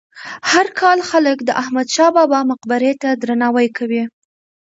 هر 0.51 0.67
کال 0.79 0.99
خلک 1.09 1.37
د 1.43 1.49
احمد 1.61 1.87
شاه 1.95 2.11
بابا 2.15 2.39
مقبرې 2.51 2.93
ته 3.01 3.09
درناوی 3.21 3.67
کوي. 3.77 4.03